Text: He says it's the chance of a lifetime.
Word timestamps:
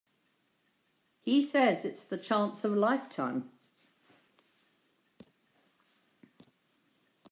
He 1.21 1.43
says 1.43 1.85
it's 1.85 2.05
the 2.05 2.17
chance 2.17 2.63
of 2.65 2.73
a 2.73 2.75
lifetime. 2.75 3.51